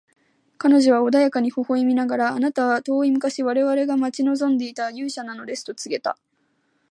[0.57, 6.17] 彼女は穏やかに微笑みながら、「あなたは遠い昔、我々が待ち望んでいた勇者なのです」と告げた。